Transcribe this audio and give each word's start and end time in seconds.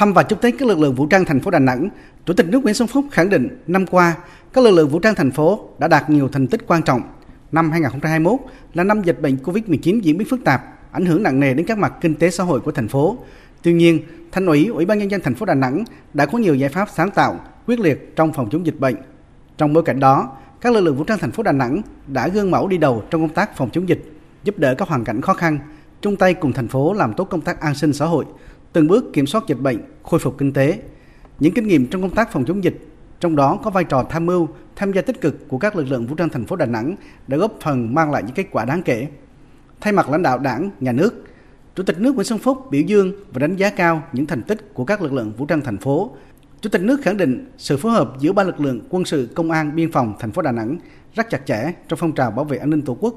Thăm 0.00 0.12
và 0.12 0.22
chúc 0.22 0.40
Tết 0.40 0.54
các 0.58 0.68
lực 0.68 0.78
lượng 0.78 0.94
vũ 0.94 1.06
trang 1.06 1.24
thành 1.24 1.40
phố 1.40 1.50
Đà 1.50 1.58
Nẵng, 1.58 1.88
Chủ 2.26 2.34
tịch 2.34 2.48
nước 2.48 2.62
Nguyễn 2.62 2.74
Xuân 2.74 2.88
Phúc 2.88 3.04
khẳng 3.10 3.28
định 3.28 3.62
năm 3.66 3.86
qua, 3.86 4.16
các 4.52 4.64
lực 4.64 4.70
lượng 4.70 4.88
vũ 4.88 4.98
trang 4.98 5.14
thành 5.14 5.30
phố 5.30 5.68
đã 5.78 5.88
đạt 5.88 6.10
nhiều 6.10 6.28
thành 6.28 6.46
tích 6.46 6.60
quan 6.66 6.82
trọng. 6.82 7.02
Năm 7.52 7.70
2021 7.70 8.40
là 8.74 8.84
năm 8.84 9.02
dịch 9.02 9.22
bệnh 9.22 9.36
COVID-19 9.36 10.00
diễn 10.00 10.18
biến 10.18 10.28
phức 10.30 10.44
tạp, 10.44 10.62
ảnh 10.92 11.06
hưởng 11.06 11.22
nặng 11.22 11.40
nề 11.40 11.54
đến 11.54 11.66
các 11.66 11.78
mặt 11.78 11.92
kinh 12.00 12.14
tế 12.14 12.30
xã 12.30 12.44
hội 12.44 12.60
của 12.60 12.72
thành 12.72 12.88
phố. 12.88 13.18
Tuy 13.62 13.72
nhiên, 13.72 14.00
Thành 14.32 14.46
ủy, 14.46 14.66
Ủy 14.66 14.84
ban 14.84 14.98
nhân 14.98 15.10
dân 15.10 15.20
thành 15.20 15.34
phố 15.34 15.46
Đà 15.46 15.54
Nẵng 15.54 15.84
đã 16.14 16.26
có 16.26 16.38
nhiều 16.38 16.54
giải 16.54 16.70
pháp 16.70 16.88
sáng 16.94 17.10
tạo, 17.10 17.40
quyết 17.66 17.80
liệt 17.80 18.16
trong 18.16 18.32
phòng 18.32 18.50
chống 18.50 18.66
dịch 18.66 18.80
bệnh. 18.80 18.96
Trong 19.58 19.72
bối 19.72 19.82
cảnh 19.82 20.00
đó, 20.00 20.36
các 20.60 20.72
lực 20.72 20.80
lượng 20.80 20.96
vũ 20.96 21.04
trang 21.04 21.18
thành 21.18 21.32
phố 21.32 21.42
Đà 21.42 21.52
Nẵng 21.52 21.82
đã 22.06 22.28
gương 22.28 22.50
mẫu 22.50 22.68
đi 22.68 22.78
đầu 22.78 23.02
trong 23.10 23.20
công 23.20 23.34
tác 23.34 23.56
phòng 23.56 23.70
chống 23.72 23.88
dịch, 23.88 24.12
giúp 24.44 24.58
đỡ 24.58 24.74
các 24.74 24.88
hoàn 24.88 25.04
cảnh 25.04 25.20
khó 25.20 25.34
khăn, 25.34 25.58
chung 26.00 26.16
tay 26.16 26.34
cùng 26.34 26.52
thành 26.52 26.68
phố 26.68 26.92
làm 26.92 27.12
tốt 27.14 27.24
công 27.24 27.40
tác 27.40 27.60
an 27.60 27.74
sinh 27.74 27.92
xã 27.92 28.06
hội, 28.06 28.24
từng 28.72 28.88
bước 28.88 29.12
kiểm 29.12 29.26
soát 29.26 29.44
dịch 29.46 29.60
bệnh, 29.60 29.78
khôi 30.02 30.20
phục 30.20 30.38
kinh 30.38 30.52
tế. 30.52 30.78
Những 31.38 31.54
kinh 31.54 31.66
nghiệm 31.66 31.86
trong 31.86 32.02
công 32.02 32.14
tác 32.14 32.32
phòng 32.32 32.44
chống 32.44 32.64
dịch, 32.64 32.78
trong 33.20 33.36
đó 33.36 33.58
có 33.62 33.70
vai 33.70 33.84
trò 33.84 34.04
tham 34.10 34.26
mưu, 34.26 34.48
tham 34.76 34.92
gia 34.92 35.02
tích 35.02 35.20
cực 35.20 35.48
của 35.48 35.58
các 35.58 35.76
lực 35.76 35.86
lượng 35.88 36.06
vũ 36.06 36.14
trang 36.14 36.28
thành 36.28 36.46
phố 36.46 36.56
Đà 36.56 36.66
Nẵng 36.66 36.96
đã 37.26 37.36
góp 37.36 37.52
phần 37.60 37.94
mang 37.94 38.10
lại 38.10 38.22
những 38.22 38.34
kết 38.34 38.46
quả 38.50 38.64
đáng 38.64 38.82
kể. 38.82 39.08
Thay 39.80 39.92
mặt 39.92 40.10
lãnh 40.10 40.22
đạo 40.22 40.38
Đảng, 40.38 40.70
Nhà 40.80 40.92
nước, 40.92 41.24
Chủ 41.74 41.82
tịch 41.82 42.00
nước 42.00 42.14
Nguyễn 42.14 42.24
Xuân 42.24 42.38
Phúc 42.38 42.70
biểu 42.70 42.82
dương 42.82 43.12
và 43.32 43.38
đánh 43.38 43.56
giá 43.56 43.70
cao 43.70 44.02
những 44.12 44.26
thành 44.26 44.42
tích 44.42 44.74
của 44.74 44.84
các 44.84 45.02
lực 45.02 45.12
lượng 45.12 45.32
vũ 45.36 45.46
trang 45.46 45.60
thành 45.60 45.76
phố. 45.76 46.10
Chủ 46.60 46.70
tịch 46.70 46.82
nước 46.82 47.00
khẳng 47.02 47.16
định 47.16 47.50
sự 47.58 47.76
phối 47.76 47.92
hợp 47.92 48.12
giữa 48.20 48.32
ba 48.32 48.42
lực 48.42 48.60
lượng 48.60 48.80
quân 48.90 49.04
sự, 49.04 49.28
công 49.34 49.50
an, 49.50 49.76
biên 49.76 49.92
phòng 49.92 50.14
thành 50.18 50.32
phố 50.32 50.42
Đà 50.42 50.52
Nẵng 50.52 50.78
rất 51.14 51.30
chặt 51.30 51.46
chẽ 51.46 51.72
trong 51.88 51.98
phong 51.98 52.12
trào 52.12 52.30
bảo 52.30 52.44
vệ 52.44 52.58
an 52.58 52.70
ninh 52.70 52.82
Tổ 52.82 52.96
quốc, 53.00 53.14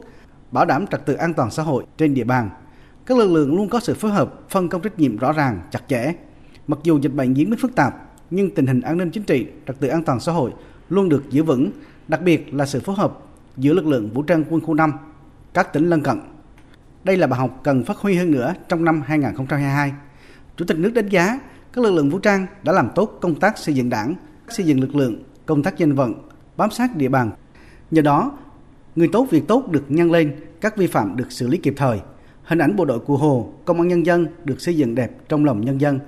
bảo 0.52 0.66
đảm 0.66 0.88
trật 0.88 1.06
tự 1.06 1.14
an 1.14 1.34
toàn 1.34 1.52
xã 1.52 1.64
hội 1.64 1.84
trên 1.98 2.14
địa 2.14 2.24
bàn. 2.24 2.50
Các 3.06 3.18
lực 3.18 3.32
lượng 3.32 3.56
luôn 3.56 3.70
có 3.70 3.80
sự 3.80 3.94
phối 3.94 4.12
hợp, 4.12 4.34
phân 4.50 4.70
công 4.70 4.82
trách 4.82 5.00
nhiệm 5.00 5.18
rõ 5.18 5.32
ràng, 5.32 5.62
chặt 5.72 5.80
chẽ. 5.88 6.14
Mặc 6.68 6.80
dù 6.84 7.00
dịch 7.00 7.14
bệnh 7.14 7.34
diễn 7.34 7.50
biến 7.50 7.60
phức 7.60 7.76
tạp, 7.76 7.94
nhưng 8.30 8.56
tình 8.56 8.68
hình 8.68 8.82
an 8.82 8.98
ninh 8.98 9.12
chính 9.12 9.24
trị, 9.24 9.48
trật 9.68 9.80
tự 9.80 9.88
an 9.88 10.04
toàn 10.04 10.20
xã 10.20 10.32
hội 10.32 10.52
luôn 10.90 11.10
được 11.10 11.24
giữ 11.30 11.44
vững, 11.44 11.72
đặc 12.08 12.22
biệt 12.22 12.54
là 12.54 12.66
sự 12.66 12.80
phối 12.80 12.96
hợp 12.96 13.20
giữa 13.58 13.74
lực 13.74 13.86
lượng 13.86 14.10
vũ 14.14 14.22
trang 14.22 14.44
quân 14.50 14.62
khu 14.62 14.74
5, 14.74 14.94
các 15.54 15.74
tỉnh 15.74 15.90
lân 15.90 16.02
cận. 16.02 16.20
Đây 17.04 17.18
là 17.18 17.28
bài 17.28 17.40
học 17.40 17.60
cần 17.64 17.84
phát 17.84 17.98
huy 17.98 18.16
hơn 18.16 18.32
nữa 18.32 18.54
trong 18.70 18.86
năm 18.86 19.02
2022. 19.06 19.94
Chủ 20.58 20.66
tịch 20.66 20.78
nước 20.78 20.94
đánh 20.94 21.10
giá 21.10 21.40
các 21.74 21.84
lực 21.84 21.92
lượng 21.92 22.10
vũ 22.10 22.20
trang 22.20 22.48
đã 22.64 22.74
làm 22.74 22.90
tốt 22.96 23.18
công 23.22 23.36
tác 23.36 23.58
xây 23.58 23.76
dựng 23.76 23.90
đảng, 23.90 24.16
xây 24.50 24.66
dựng 24.66 24.82
lực 24.82 24.96
lượng, 24.96 25.24
công 25.46 25.64
tác 25.64 25.78
dân 25.78 25.96
vận, 25.96 26.14
bám 26.58 26.72
sát 26.72 26.96
địa 26.96 27.10
bàn. 27.10 27.32
Nhờ 27.92 28.02
đó, 28.02 28.32
người 28.96 29.08
tốt 29.08 29.28
việc 29.30 29.48
tốt 29.48 29.72
được 29.72 29.84
nhân 29.90 30.12
lên, 30.12 30.36
các 30.62 30.78
vi 30.78 30.88
phạm 30.88 31.16
được 31.16 31.32
xử 31.32 31.48
lý 31.48 31.58
kịp 31.58 31.74
thời. 31.78 32.02
Hình 32.44 32.60
ảnh 32.60 32.76
bộ 32.76 32.86
đội 32.86 33.00
cụ 33.00 33.18
Hồ, 33.18 33.50
công 33.66 33.78
an 33.78 33.88
nhân 33.88 34.06
dân 34.06 34.28
được 34.46 34.62
xây 34.62 34.78
dựng 34.78 34.96
đẹp 34.96 35.30
trong 35.30 35.46
lòng 35.46 35.62
nhân 35.62 35.82
dân, 35.82 36.00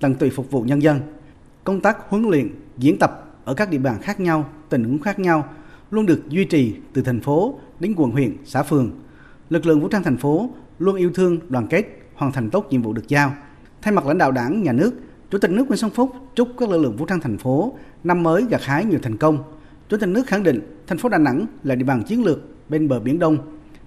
tận 0.00 0.14
tụy 0.14 0.30
phục 0.30 0.50
vụ 0.50 0.62
nhân 0.62 0.82
dân. 0.82 1.00
Công 1.64 1.80
tác 1.80 1.96
huấn 2.08 2.22
luyện, 2.22 2.48
diễn 2.78 2.98
tập 2.98 3.36
ở 3.44 3.54
các 3.54 3.70
địa 3.70 3.78
bàn 3.78 3.98
khác 4.02 4.20
nhau, 4.20 4.48
tình 4.68 4.84
huống 4.84 4.98
khác 4.98 5.18
nhau 5.18 5.48
luôn 5.90 6.06
được 6.06 6.28
duy 6.28 6.44
trì 6.44 6.74
từ 6.92 7.02
thành 7.02 7.20
phố 7.20 7.58
đến 7.80 7.94
quận 7.96 8.10
huyện, 8.10 8.36
xã 8.44 8.62
phường. 8.62 8.90
Lực 9.50 9.66
lượng 9.66 9.80
vũ 9.80 9.88
trang 9.88 10.02
thành 10.02 10.16
phố 10.16 10.50
luôn 10.78 10.96
yêu 10.96 11.10
thương, 11.14 11.38
đoàn 11.48 11.66
kết, 11.66 11.84
hoàn 12.14 12.32
thành 12.32 12.50
tốt 12.50 12.66
nhiệm 12.70 12.82
vụ 12.82 12.92
được 12.92 13.08
giao. 13.08 13.32
Thay 13.82 13.94
mặt 13.94 14.06
lãnh 14.06 14.18
đạo 14.18 14.32
Đảng, 14.32 14.62
Nhà 14.62 14.72
nước, 14.72 14.94
Chủ 15.30 15.38
tịch 15.38 15.50
nước 15.50 15.66
Nguyễn 15.66 15.76
Xuân 15.76 15.90
Phúc 15.90 16.10
chúc 16.34 16.48
các 16.58 16.68
lực 16.68 16.78
lượng 16.78 16.96
vũ 16.96 17.06
trang 17.06 17.20
thành 17.20 17.38
phố 17.38 17.74
năm 18.04 18.22
mới 18.22 18.44
gặt 18.50 18.64
hái 18.64 18.84
nhiều 18.84 18.98
thành 19.02 19.16
công. 19.16 19.38
Chủ 19.88 19.96
tịch 19.96 20.08
nước 20.08 20.26
khẳng 20.26 20.42
định 20.42 20.60
thành 20.86 20.98
phố 20.98 21.08
Đà 21.08 21.18
Nẵng 21.18 21.46
là 21.64 21.74
địa 21.74 21.84
bàn 21.84 22.02
chiến 22.02 22.24
lược 22.24 22.38
bên 22.68 22.88
bờ 22.88 23.00
biển 23.00 23.18
Đông, 23.18 23.38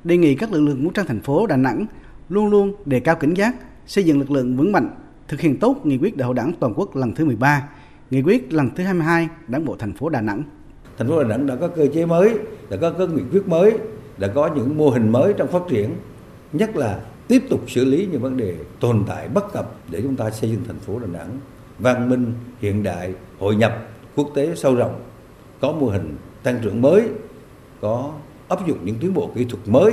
đề 0.08 0.18
nghị 0.18 0.36
các 0.36 0.52
lực 0.52 0.62
lượng 0.62 0.84
vũ 0.84 0.92
trang 0.92 1.06
thành 1.06 1.22
phố 1.22 1.48
Đà 1.48 1.58
Nẵng 1.58 1.86
luôn 2.30 2.50
luôn 2.50 2.74
đề 2.86 3.00
cao 3.00 3.16
cảnh 3.16 3.34
giác, 3.34 3.56
xây 3.86 4.04
dựng 4.04 4.20
lực 4.20 4.32
lượng 4.32 4.58
vững 4.58 4.72
mạnh, 4.72 4.90
thực 5.28 5.42
hiện 5.42 5.60
tốt 5.60 5.76
nghị 5.84 5.98
quyết 5.98 6.18
đại 6.18 6.26
hội 6.26 6.36
đảng 6.36 6.52
toàn 6.60 6.74
quốc 6.76 6.96
lần 6.96 7.16
thứ 7.16 7.26
13, 7.26 7.70
nghị 8.12 8.22
quyết 8.22 8.54
lần 8.54 8.70
thứ 8.76 8.84
22 8.84 9.28
Đảng 9.48 9.66
bộ 9.66 9.76
thành 9.80 9.94
phố 9.94 10.10
Đà 10.10 10.22
Nẵng. 10.22 10.44
Thành 10.98 11.08
phố 11.08 11.24
Đà 11.24 11.30
Nẵng 11.30 11.48
đã 11.48 11.56
có 11.56 11.68
cơ 11.68 11.88
chế 11.94 12.06
mới, 12.06 12.34
đã 12.70 12.78
có 12.82 12.92
các 12.92 13.10
nghị 13.10 13.22
quyết 13.32 13.48
mới, 13.48 13.74
đã 14.18 14.28
có 14.28 14.50
những 14.56 14.78
mô 14.78 14.90
hình 14.90 15.12
mới 15.12 15.34
trong 15.38 15.48
phát 15.48 15.62
triển, 15.70 15.90
nhất 16.54 16.76
là 16.76 17.00
tiếp 17.28 17.44
tục 17.50 17.62
xử 17.68 17.86
lý 17.86 18.08
những 18.12 18.22
vấn 18.22 18.38
đề 18.38 18.56
tồn 18.80 19.04
tại 19.08 19.28
bất 19.28 19.54
cập 19.54 19.76
để 19.92 20.02
chúng 20.02 20.16
ta 20.16 20.32
xây 20.32 20.50
dựng 20.50 20.62
thành 20.68 20.80
phố 20.80 21.00
Đà 21.00 21.08
Nẵng 21.08 21.30
văn 21.80 22.10
minh, 22.10 22.34
hiện 22.60 22.84
đại, 22.84 23.14
hội 23.40 23.56
nhập 23.56 23.88
quốc 24.16 24.30
tế 24.36 24.56
sâu 24.56 24.76
rộng, 24.76 25.02
có 25.62 25.72
mô 25.72 25.88
hình 25.88 26.16
tăng 26.44 26.60
trưởng 26.64 26.82
mới, 26.82 27.04
có 27.82 28.14
áp 28.48 28.68
dụng 28.68 28.78
những 28.84 28.96
tiến 29.00 29.14
bộ 29.14 29.30
kỹ 29.36 29.46
thuật 29.46 29.68
mới 29.68 29.92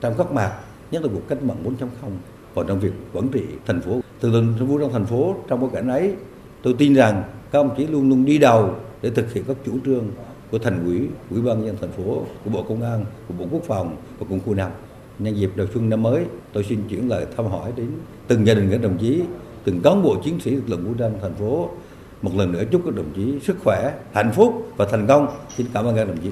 trong 0.00 0.14
các 0.18 0.32
mặt, 0.32 0.52
nhất 0.90 1.02
là 1.02 1.08
cuộc 1.14 1.28
cách 1.28 1.42
mạng 1.42 1.56
4.0 1.64 2.10
và 2.54 2.64
trong 2.68 2.80
việc 2.80 2.92
quản 3.12 3.28
trị 3.28 3.42
thành 3.66 3.80
phố. 3.80 4.00
Từ 4.20 4.30
lần 4.30 4.54
thành 4.58 4.68
phố 4.68 4.78
trong 4.78 4.92
thành 4.92 5.06
phố 5.06 5.36
trong 5.48 5.60
bối 5.60 5.70
cảnh 5.72 5.88
ấy, 5.88 6.14
tôi 6.62 6.74
tin 6.78 6.94
rằng 6.94 7.22
các 7.52 7.58
ông 7.58 7.74
chí 7.76 7.86
luôn 7.86 8.08
luôn 8.08 8.24
đi 8.24 8.38
đầu 8.38 8.74
để 9.02 9.10
thực 9.10 9.32
hiện 9.32 9.44
các 9.48 9.56
chủ 9.66 9.72
trương 9.84 10.04
của 10.50 10.58
thành 10.58 10.84
ủy, 10.84 11.08
ủy 11.30 11.42
ban 11.42 11.64
nhân 11.64 11.76
thành 11.80 11.92
phố, 11.92 12.22
của 12.44 12.50
bộ 12.50 12.62
công 12.62 12.82
an, 12.82 13.04
của 13.28 13.34
bộ 13.38 13.46
quốc 13.50 13.62
phòng 13.66 13.96
và 14.18 14.26
quân 14.30 14.40
khu 14.46 14.54
năm. 14.54 14.70
Nhân 15.18 15.36
dịp 15.36 15.50
đầu 15.56 15.66
xuân 15.74 15.90
năm 15.90 16.02
mới, 16.02 16.24
tôi 16.52 16.64
xin 16.64 16.78
chuyển 16.88 17.08
lời 17.08 17.26
thăm 17.36 17.46
hỏi 17.46 17.72
đến 17.76 17.88
từng 18.28 18.46
gia 18.46 18.54
đình 18.54 18.68
các 18.70 18.82
đồng 18.82 18.98
chí, 18.98 19.22
từng 19.64 19.80
cán 19.80 20.02
bộ 20.02 20.16
chiến 20.24 20.40
sĩ 20.40 20.50
lực 20.50 20.68
lượng 20.68 20.84
vũ 20.84 20.94
trang 20.98 21.12
thành 21.22 21.34
phố. 21.34 21.68
Một 22.22 22.30
lần 22.36 22.52
nữa 22.52 22.62
chúc 22.70 22.82
các 22.84 22.94
đồng 22.94 23.12
chí 23.16 23.38
sức 23.42 23.56
khỏe, 23.64 23.94
hạnh 24.12 24.32
phúc 24.32 24.68
và 24.76 24.86
thành 24.90 25.06
công. 25.06 25.26
Xin 25.56 25.66
cảm 25.74 25.84
ơn 25.84 25.96
các 25.96 26.08
đồng 26.08 26.18
chí. 26.22 26.30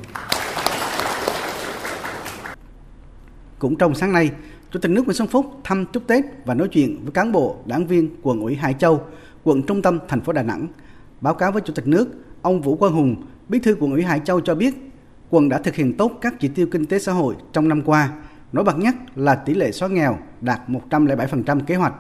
Cũng 3.60 3.76
trong 3.76 3.94
sáng 3.94 4.12
nay, 4.12 4.30
Chủ 4.70 4.80
tịch 4.80 4.90
nước 4.90 5.04
Nguyễn 5.04 5.14
Xuân 5.14 5.28
Phúc 5.28 5.46
thăm 5.64 5.86
chúc 5.92 6.06
Tết 6.06 6.24
và 6.44 6.54
nói 6.54 6.68
chuyện 6.68 7.00
với 7.02 7.12
cán 7.12 7.32
bộ, 7.32 7.56
đảng 7.66 7.86
viên 7.86 8.16
quận 8.22 8.40
ủy 8.40 8.54
Hải 8.54 8.74
Châu, 8.74 9.00
quận 9.44 9.62
trung 9.62 9.82
tâm 9.82 9.98
thành 10.08 10.20
phố 10.20 10.32
Đà 10.32 10.42
Nẵng. 10.42 10.66
Báo 11.20 11.34
cáo 11.34 11.52
với 11.52 11.62
Chủ 11.62 11.72
tịch 11.72 11.86
nước, 11.86 12.08
ông 12.42 12.60
Vũ 12.60 12.76
Quang 12.76 12.92
Hùng, 12.92 13.16
Bí 13.48 13.58
thư 13.58 13.76
quận 13.80 13.92
ủy 13.92 14.02
Hải 14.02 14.20
Châu 14.24 14.40
cho 14.40 14.54
biết, 14.54 14.74
quận 15.30 15.48
đã 15.48 15.58
thực 15.58 15.74
hiện 15.74 15.96
tốt 15.96 16.12
các 16.20 16.34
chỉ 16.40 16.48
tiêu 16.48 16.66
kinh 16.70 16.86
tế 16.86 16.98
xã 16.98 17.12
hội 17.12 17.34
trong 17.52 17.68
năm 17.68 17.82
qua. 17.82 18.12
Nổi 18.52 18.64
bật 18.64 18.78
nhất 18.78 18.94
là 19.16 19.34
tỷ 19.34 19.54
lệ 19.54 19.72
xóa 19.72 19.88
nghèo 19.88 20.18
đạt 20.40 20.60
107% 20.68 21.60
kế 21.60 21.74
hoạch. 21.74 21.94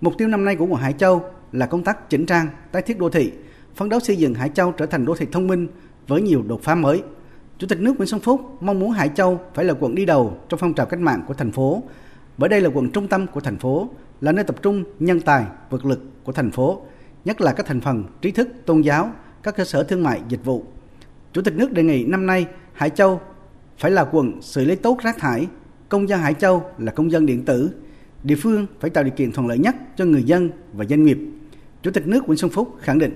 Mục 0.00 0.14
tiêu 0.18 0.28
năm 0.28 0.44
nay 0.44 0.56
của 0.56 0.66
quận 0.66 0.80
Hải 0.80 0.92
Châu 0.92 1.24
là 1.52 1.66
công 1.66 1.84
tác 1.84 2.10
chỉnh 2.10 2.26
trang, 2.26 2.48
tái 2.72 2.82
thiết 2.82 2.98
đô 2.98 3.08
thị, 3.08 3.32
phấn 3.74 3.88
đấu 3.88 4.00
xây 4.00 4.16
dựng 4.16 4.34
Hải 4.34 4.48
Châu 4.48 4.72
trở 4.72 4.86
thành 4.86 5.04
đô 5.04 5.14
thị 5.14 5.26
thông 5.32 5.46
minh 5.46 5.68
với 6.08 6.22
nhiều 6.22 6.42
đột 6.48 6.62
phá 6.62 6.74
mới. 6.74 7.02
Chủ 7.58 7.66
tịch 7.66 7.80
nước 7.80 7.96
Nguyễn 7.96 8.08
Xuân 8.08 8.20
Phúc 8.20 8.40
mong 8.60 8.78
muốn 8.78 8.90
Hải 8.90 9.10
Châu 9.14 9.40
phải 9.54 9.64
là 9.64 9.74
quận 9.80 9.94
đi 9.94 10.04
đầu 10.04 10.36
trong 10.48 10.60
phong 10.60 10.74
trào 10.74 10.86
cách 10.86 11.00
mạng 11.00 11.22
của 11.28 11.34
thành 11.34 11.52
phố, 11.52 11.82
bởi 12.38 12.48
đây 12.48 12.60
là 12.60 12.70
quận 12.74 12.90
trung 12.90 13.08
tâm 13.08 13.26
của 13.26 13.40
thành 13.40 13.58
phố, 13.58 13.88
là 14.20 14.32
nơi 14.32 14.44
tập 14.44 14.56
trung 14.62 14.84
nhân 14.98 15.20
tài, 15.20 15.44
vật 15.70 15.84
lực 15.84 16.00
của 16.24 16.32
thành 16.32 16.50
phố, 16.50 16.80
nhất 17.24 17.40
là 17.40 17.52
các 17.52 17.66
thành 17.66 17.80
phần 17.80 18.04
trí 18.22 18.30
thức, 18.30 18.48
tôn 18.66 18.80
giáo, 18.80 19.10
các 19.42 19.56
cơ 19.56 19.64
sở 19.64 19.82
thương 19.82 20.02
mại, 20.02 20.20
dịch 20.28 20.44
vụ. 20.44 20.64
Chủ 21.32 21.42
tịch 21.42 21.54
nước 21.56 21.72
đề 21.72 21.82
nghị 21.82 22.04
năm 22.04 22.26
nay 22.26 22.46
Hải 22.72 22.90
Châu 22.90 23.20
phải 23.78 23.90
là 23.90 24.04
quận 24.04 24.42
xử 24.42 24.64
lý 24.64 24.74
tốt 24.74 24.98
rác 25.02 25.18
thải, 25.18 25.46
công 25.88 26.08
dân 26.08 26.20
Hải 26.20 26.34
Châu 26.34 26.64
là 26.78 26.92
công 26.92 27.10
dân 27.10 27.26
điện 27.26 27.44
tử, 27.44 27.70
địa 28.22 28.36
phương 28.36 28.66
phải 28.80 28.90
tạo 28.90 29.04
điều 29.04 29.12
kiện 29.16 29.32
thuận 29.32 29.46
lợi 29.46 29.58
nhất 29.58 29.76
cho 29.96 30.04
người 30.04 30.22
dân 30.22 30.50
và 30.72 30.84
doanh 30.84 31.04
nghiệp. 31.04 31.18
Chủ 31.82 31.90
tịch 31.90 32.06
nước 32.06 32.26
Nguyễn 32.26 32.38
Xuân 32.38 32.50
Phúc 32.50 32.76
khẳng 32.80 32.98
định. 32.98 33.14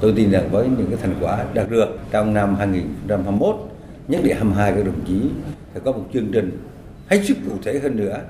Tôi 0.00 0.12
tin 0.16 0.30
rằng 0.30 0.48
với 0.52 0.68
những 0.68 0.86
cái 0.88 0.98
thành 1.02 1.14
quả 1.20 1.44
đạt 1.54 1.70
được 1.70 1.98
trong 2.10 2.34
năm 2.34 2.54
2021, 2.54 3.71
nhất 4.08 4.20
địa 4.24 4.34
22 4.34 4.72
các 4.72 4.86
đồng 4.86 5.04
chí 5.06 5.20
phải 5.72 5.82
có 5.84 5.92
một 5.92 6.04
chương 6.12 6.28
trình 6.32 6.58
hết 7.08 7.20
sức 7.24 7.36
cụ 7.48 7.56
thể 7.62 7.78
hơn 7.78 7.96
nữa, 7.96 8.20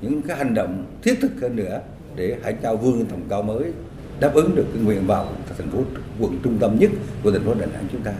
những 0.00 0.22
cái 0.22 0.36
hành 0.36 0.54
động 0.54 0.84
thiết 1.02 1.18
thực 1.22 1.30
hơn 1.42 1.56
nữa 1.56 1.80
để 2.16 2.36
Hải 2.42 2.56
Châu 2.62 2.76
vươn 2.76 2.98
lên 2.98 3.06
tầm 3.06 3.20
cao 3.28 3.42
mới, 3.42 3.72
đáp 4.20 4.34
ứng 4.34 4.54
được 4.54 4.66
cái 4.74 4.82
nguyện 4.82 5.06
vọng 5.06 5.34
của 5.48 5.54
thành 5.58 5.70
phố 5.70 5.78
quận 6.20 6.38
trung 6.44 6.58
tâm 6.58 6.78
nhất 6.78 6.90
của 7.22 7.30
thành 7.30 7.44
phố 7.44 7.54
Đà 7.54 7.66
Nẵng 7.66 7.84
chúng 7.92 8.00
ta. 8.00 8.12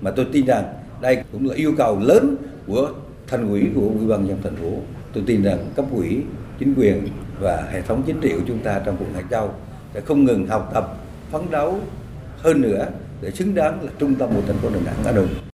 Mà 0.00 0.10
tôi 0.10 0.26
tin 0.32 0.46
rằng 0.46 0.64
đây 1.00 1.22
cũng 1.32 1.48
là 1.48 1.54
yêu 1.54 1.72
cầu 1.78 2.00
lớn 2.00 2.36
của 2.66 2.88
thành 3.26 3.48
ủy 3.48 3.62
của 3.74 3.90
ủy 3.98 4.06
ban 4.06 4.26
nhân 4.26 4.38
thành 4.42 4.56
phố. 4.56 4.70
Tôi 5.12 5.24
tin 5.26 5.42
rằng 5.42 5.58
cấp 5.76 5.84
ủy, 5.92 6.22
chính 6.58 6.74
quyền 6.76 7.08
và 7.40 7.68
hệ 7.72 7.82
thống 7.82 8.02
chính 8.06 8.20
trị 8.20 8.32
của 8.32 8.44
chúng 8.48 8.58
ta 8.58 8.82
trong 8.84 8.96
quận 8.96 9.14
Hải 9.14 9.24
Châu 9.30 9.50
sẽ 9.94 10.00
không 10.00 10.24
ngừng 10.24 10.46
học 10.46 10.70
tập, 10.74 10.96
phấn 11.30 11.42
đấu 11.50 11.80
hơn 12.38 12.60
nữa 12.60 12.86
để 13.20 13.30
xứng 13.30 13.54
đáng 13.54 13.82
là 13.82 13.90
trung 13.98 14.14
tâm 14.14 14.30
của 14.34 14.42
thành 14.46 14.56
phố 14.56 14.68
Đà 14.68 14.80
Nẵng 14.80 14.96
đã 15.04 15.12
đâu. 15.12 15.26